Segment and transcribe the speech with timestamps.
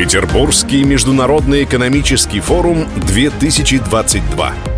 [0.00, 4.69] Петербургский международный экономический форум 2022.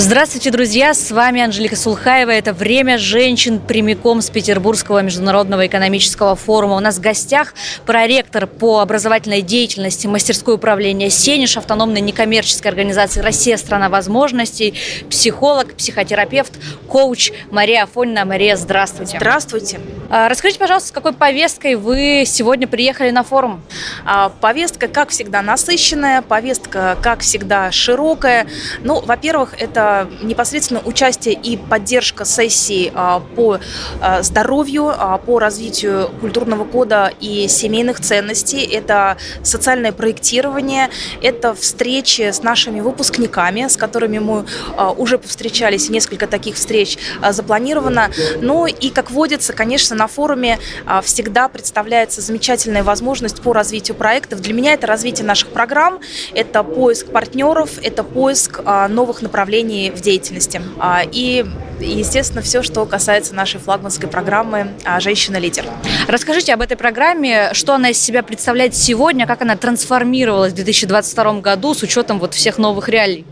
[0.00, 0.94] Здравствуйте, друзья!
[0.94, 2.30] С вами Анжелика Сулхаева.
[2.30, 6.76] Это «Время женщин» прямиком с Петербургского международного экономического форума.
[6.76, 7.52] У нас в гостях
[7.84, 13.56] проректор по образовательной деятельности мастерской управления «Сенеж» автономной некоммерческой организации «Россия.
[13.56, 14.74] Страна возможностей»,
[15.10, 16.52] психолог, психотерапевт,
[16.88, 18.24] коуч Мария Афонина.
[18.24, 19.16] Мария, здравствуйте!
[19.16, 19.80] Здравствуйте!
[20.10, 23.62] А, расскажите, пожалуйста, с какой повесткой вы сегодня приехали на форум?
[24.04, 28.46] А, повестка, как всегда, насыщенная, повестка, как всегда, широкая.
[28.84, 29.87] Ну, во-первых, это
[30.22, 33.58] непосредственно участие и поддержка сессий а, по
[34.00, 34.92] а, здоровью,
[35.26, 38.64] по развитию культурного кода и семейных ценностей.
[38.64, 40.90] Это социальное проектирование,
[41.22, 44.44] это встречи с нашими выпускниками, с которыми мы
[44.96, 46.98] уже повстречались, несколько таких встреч
[47.30, 48.10] запланировано.
[48.40, 50.58] Ну и, как водится, конечно, на форуме
[51.02, 54.40] всегда представляется замечательная возможность по развитию проектов.
[54.40, 56.00] Для меня это развитие наших программ,
[56.34, 60.60] это поиск партнеров, это поиск новых направлений направлений в деятельности.
[60.78, 61.44] А, и,
[61.80, 65.64] естественно, все, что касается нашей флагманской программы а, «Женщина-лидер».
[66.08, 71.40] Расскажите об этой программе, что она из себя представляет сегодня, как она трансформировалась в 2022
[71.40, 73.26] году с учетом вот всех новых реалий.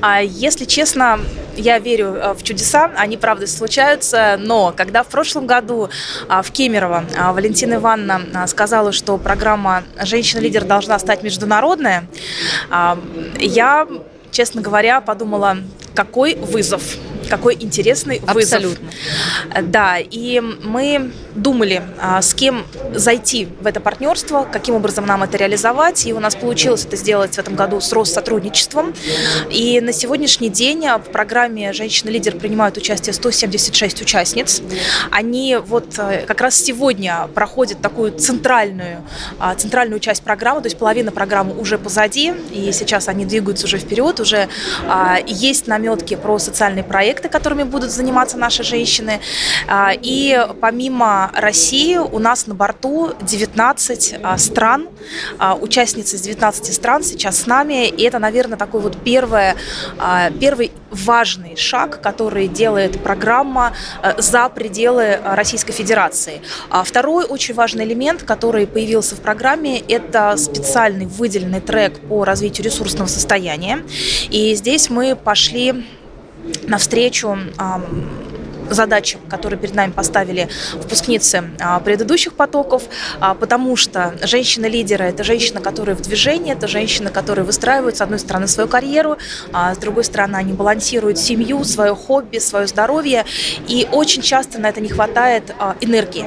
[0.00, 1.20] А, если честно,
[1.56, 5.90] я верю э, в чудеса, они правда случаются, но когда в прошлом году
[6.28, 12.04] в Кемерово Валентина Ивановна сказала, что программа «Женщина-лидер» должна стать международная,
[13.38, 13.86] я
[14.32, 15.58] честно говоря, подумала,
[15.94, 16.96] какой вызов
[17.32, 18.52] какой интересный вызов.
[18.52, 18.90] Абсолютно.
[19.62, 25.38] Да, и мы думали, а, с кем зайти в это партнерство, каким образом нам это
[25.38, 28.92] реализовать, и у нас получилось это сделать в этом году с Россотрудничеством.
[29.50, 34.60] И на сегодняшний день в программе «Женщина-лидер» принимают участие 176 участниц.
[35.10, 39.02] Они вот э, как раз сегодня проходят такую центральную,
[39.38, 43.78] а, центральную часть программы, то есть половина программы уже позади, и сейчас они двигаются уже
[43.78, 44.48] вперед, уже
[44.86, 49.20] а, есть наметки про социальный проект, проекты, которыми будут заниматься наши женщины.
[49.68, 54.88] А, и помимо России у нас на борту 19 а, стран,
[55.38, 57.88] а, участницы из 19 стран сейчас с нами.
[57.88, 59.56] И это, наверное, такой вот первое,
[60.40, 63.72] первый важный шаг, который делает программа
[64.18, 66.40] за пределы Российской Федерации.
[66.84, 73.08] Второй очень важный элемент, который появился в программе, это специальный выделенный трек по развитию ресурсного
[73.08, 73.78] состояния.
[74.30, 75.84] И здесь мы пошли
[76.66, 77.38] навстречу
[78.74, 82.82] задачам, которые перед нами поставили выпускницы а, предыдущих потоков,
[83.20, 88.18] а, потому что женщина-лидеры– это женщина, которая в движении, это женщина, которая выстраивает, с одной
[88.18, 89.18] стороны, свою карьеру,
[89.52, 93.24] а с другой стороны, они балансируют семью, свое хобби, свое здоровье,
[93.68, 96.26] и очень часто на это не хватает а, энергии.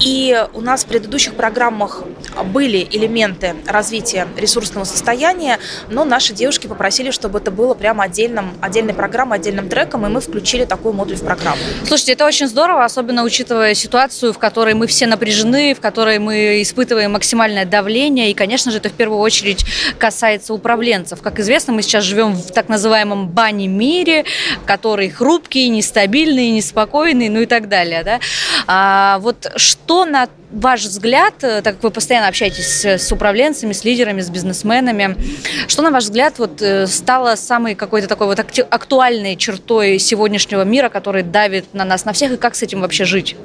[0.00, 2.04] И у нас в предыдущих программах
[2.46, 5.58] были элементы развития ресурсного состояния,
[5.88, 10.20] но наши девушки попросили, чтобы это было прямо отдельным, отдельной программой, отдельным треком, и мы
[10.20, 11.51] включили такой модуль в программу.
[11.86, 16.62] Слушайте, это очень здорово, особенно учитывая ситуацию, в которой мы все напряжены, в которой мы
[16.62, 19.64] испытываем максимальное давление, и, конечно же, это в первую очередь
[19.98, 21.20] касается управленцев.
[21.22, 24.24] Как известно, мы сейчас живем в так называемом бане-мире,
[24.66, 28.02] который хрупкий, нестабильный, неспокойный, ну и так далее.
[28.02, 28.20] Да?
[28.66, 33.84] А вот что на ваш взгляд, э, так как вы постоянно общаетесь с управленцами, с
[33.84, 35.16] лидерами, с бизнесменами,
[35.66, 40.88] что, на ваш взгляд, вот э, стало самой какой-то такой вот актуальной чертой сегодняшнего мира,
[40.88, 43.36] который давит на нас, на всех, и как с этим вообще жить?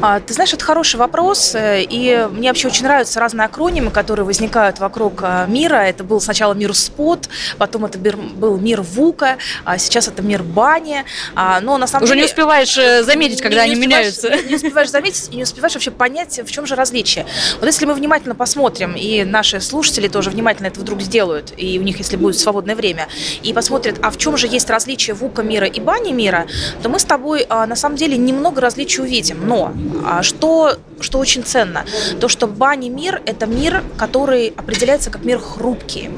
[0.00, 4.24] А, ты знаешь, это хороший вопрос, э, и мне вообще очень нравятся разные акронимы, которые
[4.24, 5.76] возникают вокруг э, мира.
[5.76, 11.04] Это был сначала мир спот, потом это был мир ВУКа, а сейчас это мир бани.
[11.34, 12.22] А, но на самом Уже деле...
[12.22, 14.30] не успеваешь э, заметить, когда не, они не меняются.
[14.48, 17.26] Не успеваешь заметить и не успеваешь вообще понять, в чем же различие.
[17.60, 21.82] Вот если мы внимательно посмотрим, и наши слушатели тоже внимательно это вдруг сделают, и у
[21.82, 23.08] них, если будет свободное время,
[23.42, 26.46] и посмотрят, а в чем же есть различие ВУКа мира и бани мира,
[26.82, 29.46] то мы с тобой на самом деле немного различий увидим.
[29.46, 29.63] Но
[30.04, 31.84] а что, что очень ценно?
[32.20, 36.10] То, что бани мир– это мир, который определяется как мир хрупкий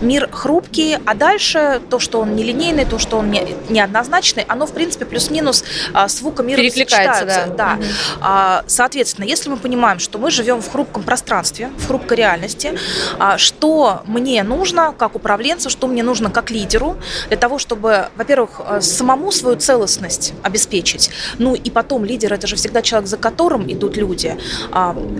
[0.00, 4.72] мир хрупкий, а дальше то, что он нелинейный, то, что он не, неоднозначный, оно, в
[4.72, 7.78] принципе, плюс-минус а, с звуком Перекликается, да.
[8.20, 8.58] да.
[8.60, 8.68] Угу.
[8.68, 12.78] Соответственно, если мы понимаем, что мы живем в хрупком пространстве, в хрупкой реальности,
[13.18, 16.96] а, что мне нужно как управленцу, что мне нужно как лидеру
[17.28, 22.82] для того, чтобы, во-первых, самому свою целостность обеспечить, ну и потом лидер– это же всегда
[22.82, 24.36] человек, за которым идут люди,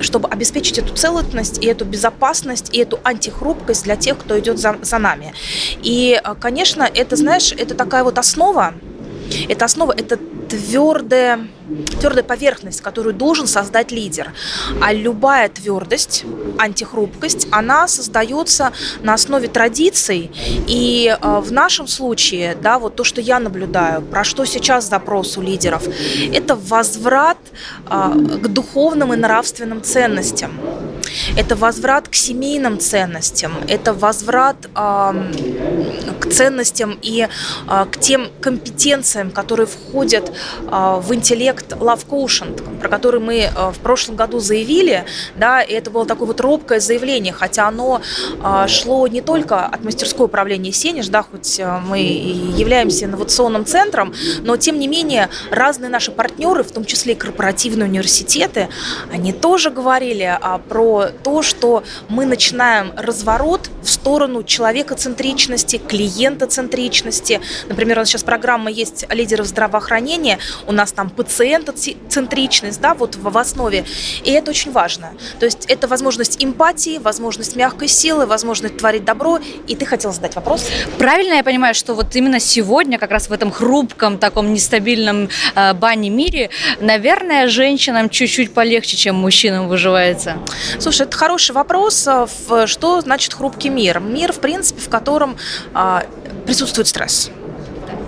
[0.00, 4.65] чтобы обеспечить эту целостность и эту безопасность, и эту антихрупкость для тех, кто идет за,
[4.82, 5.34] за нами.
[5.82, 8.74] И, э, конечно, это, знаешь, это такая вот основа,
[9.48, 10.18] это основа, это
[10.48, 11.48] твердая,
[12.00, 14.32] твердая поверхность, которую должен создать лидер.
[14.80, 16.24] А любая твердость,
[16.58, 18.72] антихрупкость, она создается
[19.02, 20.30] на основе традиций.
[20.66, 25.36] И э, в нашем случае, да, вот то, что я наблюдаю, про что сейчас запрос
[25.36, 25.82] у лидеров,
[26.32, 27.38] это возврат
[27.90, 30.52] э, к духовным и нравственным ценностям.
[31.36, 35.32] Это возврат к семейным ценностям, это возврат э,
[36.30, 37.26] ценностям и
[37.68, 43.70] э, к тем компетенциям, которые входят э, в интеллект Love Quotient, про который мы э,
[43.70, 45.04] в прошлом году заявили,
[45.36, 48.00] да, и это было такое вот робкое заявление, хотя оно
[48.68, 54.56] шло не только от мастерской управления Сенеж, да, хоть мы и являемся инновационным центром, но
[54.56, 58.68] тем не менее разные наши партнеры, в том числе и корпоративные университеты,
[59.12, 67.40] они тоже говорили а, про то, что мы начинаем разворот в сторону человекоцентричности, клиентоцентричности.
[67.68, 73.38] Например, у нас сейчас программа есть лидеров здравоохранения, у нас там пациентоцентричность, да, вот в
[73.38, 73.84] основе.
[74.24, 75.12] И это очень важно.
[75.38, 79.38] То есть это возможность эмпатии, возможность мягкой силы, возможность творить добро.
[79.68, 80.66] И ты хотела задать вопрос?
[80.98, 85.74] Правильно я понимаю, что вот именно сегодня, как раз в этом хрупком, таком нестабильном э,
[85.74, 86.50] бане мире,
[86.80, 90.38] наверное, женщинам чуть-чуть полегче, чем мужчинам выживается?
[90.80, 92.06] Слушай, это хороший вопрос.
[92.08, 92.26] Э,
[92.66, 94.00] что значит хрупкий мир?
[94.00, 95.36] Мир, в принципе, в котором
[95.74, 96.04] а,
[96.46, 97.30] присутствует стресс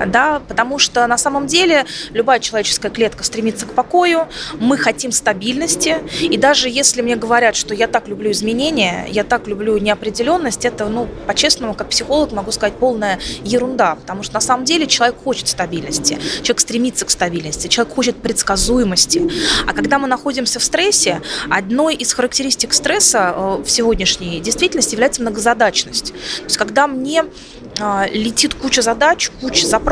[0.07, 4.29] да, потому что на самом деле любая человеческая клетка стремится к покою,
[4.59, 9.47] мы хотим стабильности, и даже если мне говорят, что я так люблю изменения, я так
[9.47, 14.65] люблю неопределенность, это, ну, по-честному, как психолог могу сказать, полная ерунда, потому что на самом
[14.65, 19.31] деле человек хочет стабильности, человек стремится к стабильности, человек хочет предсказуемости,
[19.67, 21.21] а когда мы находимся в стрессе,
[21.51, 26.13] одной из характеристик стресса э, в сегодняшней действительности является многозадачность.
[26.13, 27.25] То есть когда мне
[27.81, 29.88] а, летит куча задач, куча запросов,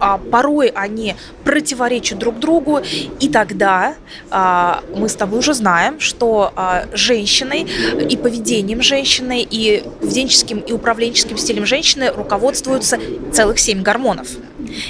[0.00, 2.80] а порой они противоречат друг другу,
[3.20, 3.94] и тогда
[4.30, 6.52] а, мы с тобой уже знаем, что
[6.92, 7.66] женщиной
[8.08, 12.98] и поведением женщины, и поведенческим и управленческим стилем женщины руководствуются
[13.32, 14.28] целых семь гормонов.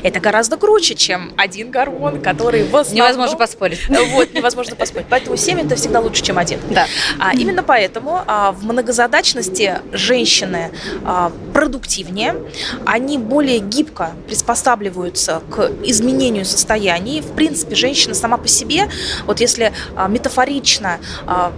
[0.02, 3.06] Это гораздо круче, чем один гормон, который в основном...
[3.06, 3.80] Невозможно поспорить.
[3.88, 5.06] Вот, невозможно поспорить.
[5.08, 6.58] Поэтому 7 это всегда лучше, чем один.
[6.70, 6.86] Да.
[7.18, 10.70] А, именно поэтому а, в многозадачности женщины
[11.04, 12.36] а, продуктивнее,
[12.84, 17.20] они более гибко приспосабливаются к изменению состояний.
[17.20, 18.88] В принципе, женщина сама по себе,
[19.26, 21.52] вот если а, метафорично а,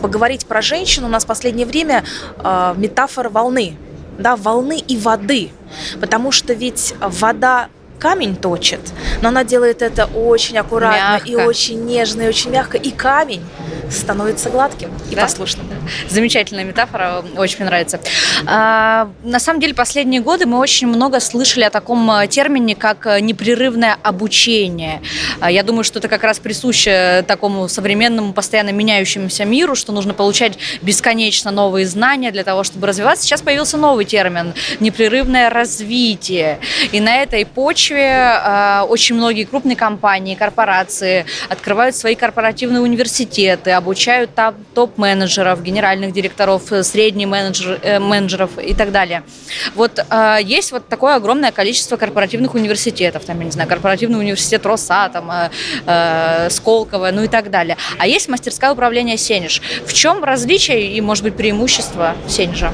[0.00, 2.04] поговорить про женщину, у нас в последнее время
[2.38, 3.76] а, метафора волны
[4.20, 5.50] да, волны и воды.
[6.00, 7.68] Потому что ведь вода
[7.98, 8.80] камень точит,
[9.20, 11.28] но она делает это очень аккуратно мягко.
[11.28, 12.78] и очень нежно, и очень мягко.
[12.78, 13.42] И камень
[13.90, 15.22] становится гладким и да?
[15.22, 15.66] послушным.
[16.08, 18.00] Замечательная метафора, очень мне нравится.
[18.46, 23.06] А, на самом деле, последние годы мы очень много слышали о таком э, термине, как
[23.06, 25.02] э, непрерывное обучение.
[25.40, 30.14] А, я думаю, что это как раз присуще такому современному, постоянно меняющемуся миру, что нужно
[30.14, 33.24] получать бесконечно новые знания для того, чтобы развиваться.
[33.24, 36.60] Сейчас появился новый термин– непрерывное развитие.
[36.92, 38.40] И на этой почве
[38.88, 44.30] очень многие крупные компании, корпорации открывают свои корпоративные университеты, обучают
[44.74, 49.22] топ-менеджеров, генеральных директоров, э, средних менеджер, э, менеджеров и так далее.
[49.74, 54.64] Вот э, есть вот такое огромное количество корпоративных университетов, там, я не знаю, корпоративный университет
[54.66, 55.30] Росатом,
[56.50, 57.76] Сколково, ну и так далее.
[57.98, 59.60] А есть мастерское управление Сенеж.
[59.86, 62.72] В чем различие и, может быть, преимущество Сенежа?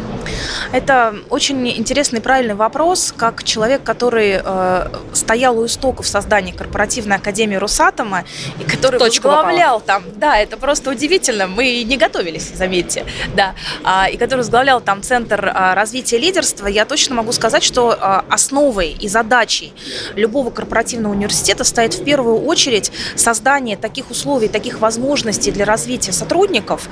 [0.73, 7.17] Это очень интересный и правильный вопрос, как человек, который э, стоял у истоков создания корпоративной
[7.17, 8.25] академии Росатома
[8.61, 10.03] и который Точку возглавлял попала.
[10.03, 10.13] там.
[10.17, 11.47] Да, это просто удивительно.
[11.47, 13.05] Мы не готовились, заметьте.
[13.35, 13.55] Да.
[13.85, 18.25] А, и который возглавлял там Центр а, развития лидерства, я точно могу сказать, что а,
[18.31, 19.73] основой и задачей
[20.15, 26.89] любого корпоративного университета стоит в первую очередь создание таких условий, таких возможностей для развития сотрудников,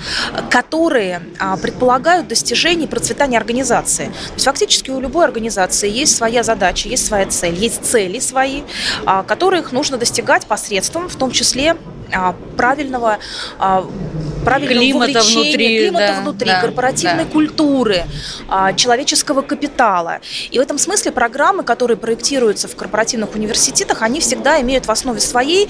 [0.51, 1.23] которые
[1.63, 4.07] предполагают достижение и процветание организации.
[4.07, 8.63] То есть фактически у любой организации есть своя задача, есть своя цель, есть цели свои,
[9.27, 11.77] которых нужно достигать посредством, в том числе
[12.57, 13.19] правильного,
[13.59, 13.87] а,
[14.45, 17.31] правильного климата внутри, климата да, внутри да, корпоративной да.
[17.31, 18.05] культуры,
[18.49, 20.21] а, человеческого капитала.
[20.51, 25.21] И в этом смысле программы, которые проектируются в корпоративных университетах, они всегда имеют в основе
[25.21, 25.69] своей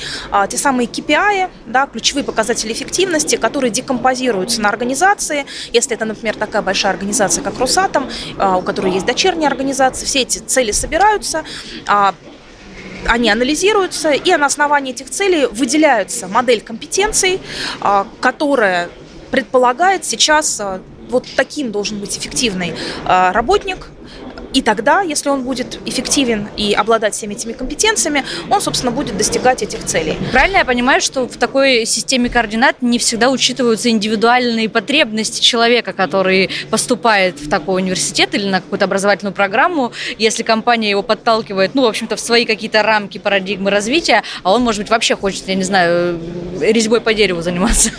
[0.48, 5.46] те самые KPI, да, ключевые показатели эффективности, которые декомпозируются на организации.
[5.72, 10.38] Если это, например, такая большая организация, как Росатом, у которой есть дочерние организации, все эти
[10.38, 11.44] цели собираются,
[13.06, 17.40] они анализируются, и на основании этих целей выделяется модель компетенций,
[17.80, 18.90] а, которая
[19.30, 23.88] предполагает сейчас а, вот таким должен быть эффективный а, работник,
[24.54, 29.62] И тогда, если он будет эффективен и обладать всеми этими компетенциями, он, собственно, будет достигать
[29.62, 30.16] этих целей.
[30.30, 36.50] Правильно я понимаю, что в такой системе координат не всегда учитываются индивидуальные потребности человека, который
[36.70, 41.86] поступает в такой университет или на какую-то образовательную программу, если компания его подталкивает, ну, в
[41.86, 45.64] общем-то, в свои какие-то рамки, парадигмы развития, а он, может быть, вообще хочет, я не
[45.64, 46.20] знаю,
[46.60, 47.90] резьбой по дереву заниматься?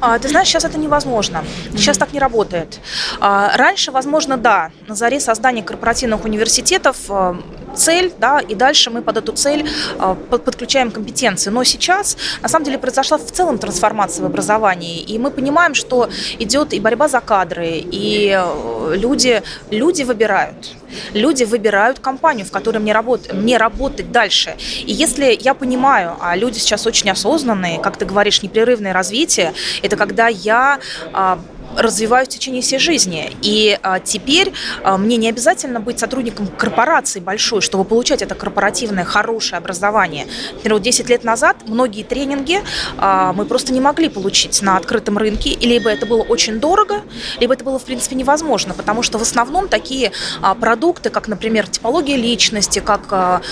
[0.00, 1.44] А, ты знаешь, сейчас это невозможно.
[1.72, 2.00] Сейчас mm-hmm.
[2.00, 2.78] так не работает.
[3.20, 5.62] А, раньше, возможно, да, на заре создания
[6.04, 7.36] корпоративных университетов а,
[7.74, 9.64] цель, да, и дальше мы под эту цель
[9.98, 11.50] а, подключаем компетенции.
[11.50, 16.08] Но сейчас, на самом деле, произошла в целом трансформация в образовании, и мы понимаем, что
[16.38, 20.74] идет и борьба за кадры, и э, люди, люди выбирают.
[21.14, 24.54] Люди выбирают компанию, в которой мне, работ, мне работать дальше.
[24.86, 29.96] И если я понимаю, а люди сейчас очень осознанные, как ты говоришь, непрерывное развитие, это
[29.96, 30.78] когда я
[31.12, 31.38] а,
[31.76, 33.30] развиваюсь в течение всей жизни.
[33.42, 34.52] И а, теперь
[34.82, 40.26] а, мне не обязательно быть сотрудником корпорации большой, чтобы получать это корпоративное хорошее образование.
[40.54, 42.60] Например, вот 10 лет назад многие тренинги
[42.98, 47.02] а, мы просто не могли получить на открытом рынке, и либо это было очень дорого,
[47.40, 50.12] либо это было, в принципе, невозможно, потому что в основном такие
[50.60, 53.42] продукты, как, например, типология личности, как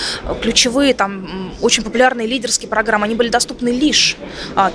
[0.41, 4.17] ключевые, там, очень популярные лидерские программы, они были доступны лишь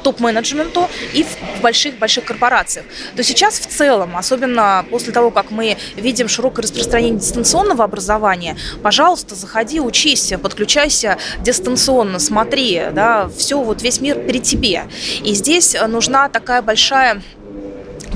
[0.02, 2.86] топ-менеджменту и в больших-больших корпорациях.
[2.86, 8.56] То есть сейчас в целом, особенно после того, как мы видим широкое распространение дистанционного образования,
[8.82, 14.88] пожалуйста, заходи, учись, подключайся дистанционно, смотри, да, все, вот весь мир перед тебе.
[15.22, 17.22] И здесь нужна такая большая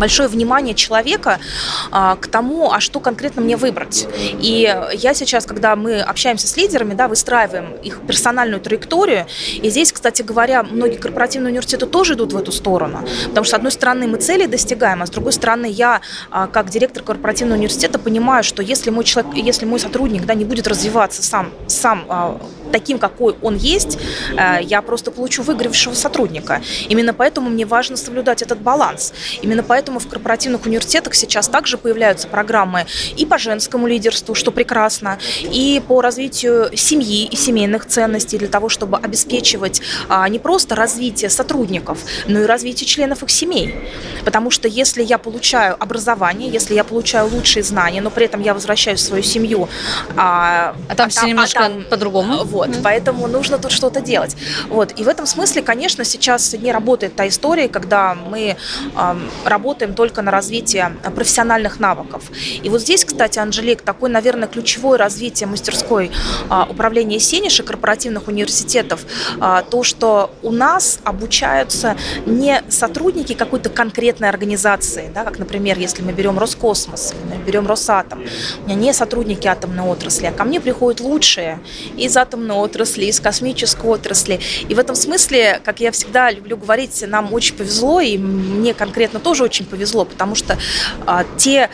[0.02, 1.38] большое внимание человека
[1.92, 4.08] а, к тому, а что конкретно мне выбрать.
[4.40, 9.26] И я сейчас, когда мы общаемся с лидерами, да, выстраиваем их персональную траекторию,
[9.62, 13.54] и здесь, кстати говоря, многие корпоративные университеты тоже идут в эту сторону, потому что, с
[13.54, 16.00] одной стороны, мы цели достигаем, а с другой стороны, я,
[16.32, 20.44] а, как директор корпоративного университета, понимаю, что если мой человек, если мой сотрудник, да, не
[20.44, 22.40] будет развиваться сам, сам а,
[22.72, 23.98] таким, какой он есть,
[24.36, 26.62] э, я просто получу выгоревшего сотрудника.
[26.88, 29.12] Именно поэтому мне важно соблюдать этот баланс.
[29.42, 32.86] Именно поэтому в корпоративных университетах сейчас также появляются программы
[33.16, 38.68] и по женскому лидерству, что прекрасно, и по развитию семьи и семейных ценностей для того,
[38.68, 43.74] чтобы обеспечивать а, не просто развитие сотрудников, но и развитие членов их семей.
[44.24, 48.54] Потому что если я получаю образование, если я получаю лучшие знания, но при этом я
[48.54, 49.68] возвращаюсь в свою семью,
[50.16, 52.44] а, а там а все немножко а по-другому.
[52.44, 52.82] Вот, mm-hmm.
[52.82, 54.36] поэтому нужно тут что-то делать.
[54.68, 58.56] Вот, и в этом смысле, конечно, сейчас не работает та история, когда мы
[58.96, 62.24] э, работаем только на развитие профессиональных навыков.
[62.62, 66.10] И вот здесь, кстати, Анжелик, такое, наверное, ключевое развитие мастерской
[66.50, 69.04] э, управления Сениши, корпоративных университетов,
[69.40, 76.02] э, то, что у нас обучаются не сотрудники какой-то конкретной организации, да, как, например, если
[76.02, 77.14] мы берем Роскосмос,
[77.46, 78.24] берем Росатом,
[78.62, 81.60] у меня не сотрудники атомной отрасли, а ко мне приходят лучшие
[81.96, 84.40] из атомной инновационной отрасли, из космической отрасли.
[84.68, 89.20] И в этом смысле, как я всегда люблю говорить, нам очень повезло, и мне конкретно
[89.20, 90.58] тоже очень повезло, потому что
[91.06, 91.70] а, те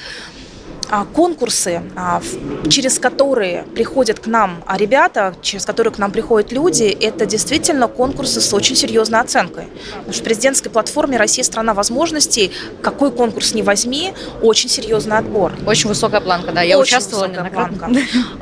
[1.05, 2.23] конкурсы, а,
[2.69, 8.41] через которые приходят к нам ребята, через которые к нам приходят люди, это действительно конкурсы
[8.41, 9.65] с очень серьезной оценкой.
[9.91, 12.53] Потому что в президентской платформе «Россия– страна возможностей»
[12.83, 15.53] какой конкурс не возьми, очень серьезный отбор.
[15.67, 17.91] Очень высокая планка, да, я очень участвовала планка.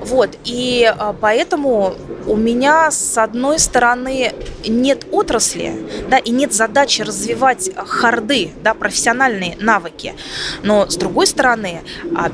[0.01, 1.95] Вот, и а, поэтому
[2.27, 4.35] у меня, с одной стороны,
[4.67, 5.75] нет отрасли,
[6.11, 10.15] да, и нет задачи развивать харды, да, профессиональные навыки,
[10.63, 11.83] но, с другой стороны,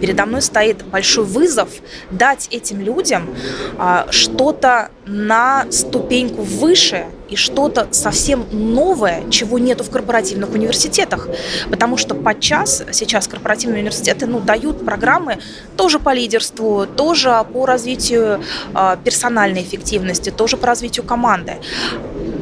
[0.02, 1.68] передо мной стоит большой вызов
[2.10, 3.32] дать этим людям
[3.78, 11.28] а, что-то на ступеньку выше и что-то совсем новое, чего нету в корпоративных университетах.
[11.70, 15.38] Потому что подчас сейчас корпоративные университеты ну, дают программы
[15.76, 18.42] тоже по лидерству, тоже по развитию
[18.74, 21.54] э, персональной эффективности, тоже по развитию команды.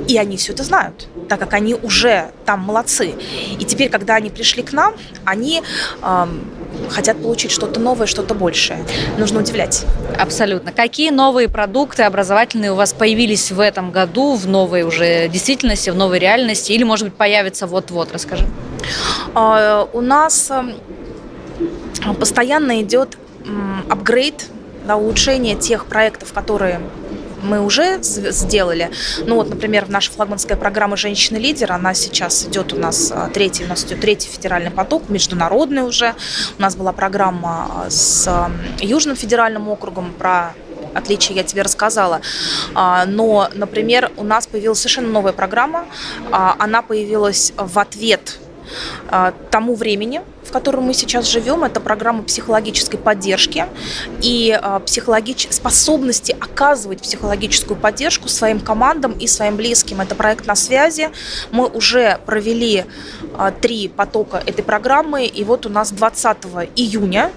[0.09, 3.15] И они все это знают, так как они уже там молодцы.
[3.61, 4.95] И теперь, когда они пришли к нам,
[5.25, 5.63] они
[6.03, 6.27] э,
[6.89, 8.85] хотят получить что-то новое, что-то большее.
[9.17, 9.87] Нужно удивлять.
[10.19, 10.73] Абсолютно.
[10.73, 15.95] Какие новые продукты образовательные у вас появились в этом году, в новой уже действительности, в
[15.95, 18.13] новой реальности, или, может быть, появятся вот-вот?
[18.13, 18.49] Расскажи.
[19.37, 20.75] А, у нас эм,
[22.19, 23.17] постоянно идет
[23.89, 24.47] апгрейд,
[24.85, 26.81] да, улучшение тех проектов, которые
[27.43, 28.91] мы уже сделали.
[29.27, 33.69] Ну вот, например, наша флагманская программа «Женщины-лидер», она сейчас идет у нас а, третий, у
[33.69, 36.15] нас идет третий федеральный поток, международный уже.
[36.59, 40.55] У нас была программа а, с Южным федеральным округом про
[40.95, 42.21] отличия я тебе рассказала.
[42.75, 45.87] А, но, например, у нас появилась совершенно новая программа.
[46.33, 48.39] Она появилась в ответ
[49.51, 53.67] тому времени, в котором мы сейчас живем, это программа психологической поддержки
[54.21, 55.47] и а, психологич...
[55.51, 60.01] способности оказывать психологическую поддержку своим командам и своим близким.
[60.01, 61.11] Это проект на связи.
[61.53, 62.85] Мы уже провели
[63.37, 66.39] а, три потока этой программы, и вот у нас 20
[66.75, 67.31] июня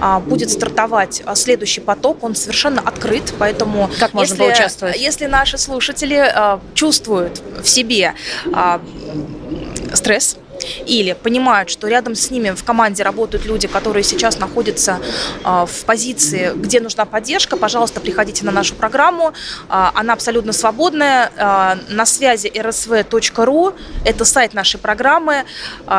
[0.00, 2.24] а, будет стартовать следующий поток.
[2.24, 4.96] Он совершенно открыт, поэтому как можно если, поучаствовать?
[4.98, 6.34] Если наши слушатели
[6.74, 8.14] чувствуют в себе
[9.94, 10.36] стресс,
[10.86, 15.00] или понимают, что рядом с ними в команде работают люди, которые сейчас находятся
[15.44, 19.32] а, в позиции, где нужна поддержка, пожалуйста, приходите на нашу программу.
[19.68, 21.30] А, она абсолютно свободная.
[21.36, 25.44] А, на связи rsv.ru, это сайт нашей программы.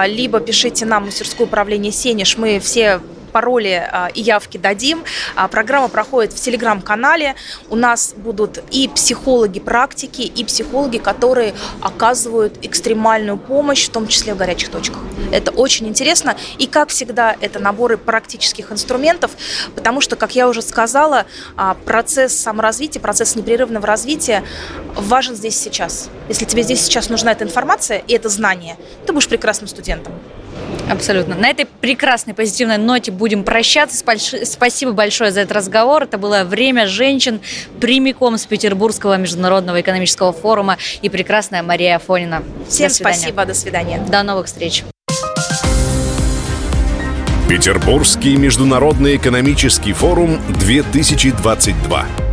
[0.05, 2.37] Либо пишите нам в мастерское управление Сенеж.
[2.37, 3.01] Мы все
[3.37, 5.03] пароли а, и явки дадим.
[5.35, 7.35] А, программа проходит в телеграм-канале.
[7.69, 14.33] У нас будут и психологи практики, и психологи, которые оказывают экстремальную помощь, в том числе
[14.33, 15.01] в горячих точках.
[15.31, 16.35] Это очень интересно.
[16.57, 19.29] И, как всегда, это наборы практических инструментов,
[19.75, 24.43] потому что, как я уже сказала, а, процесс саморазвития, процесс непрерывного развития
[24.95, 26.09] важен здесь сейчас.
[26.27, 30.13] Если тебе здесь сейчас нужна эта информация и это знание, ты будешь прекрасным студентом.
[30.89, 31.35] Абсолютно.
[31.35, 33.97] На этой прекрасной позитивной ноте будем прощаться.
[34.43, 36.03] Спасибо большое за этот разговор.
[36.03, 37.39] Это было «Время женщин»
[37.79, 42.43] прямиком с Петербургского международного экономического форума и прекрасная Мария Афонина.
[42.69, 43.99] Всем до спасибо, до свидания.
[44.07, 44.83] До новых встреч.
[47.49, 52.26] Петербургский международный экономический форум 2022.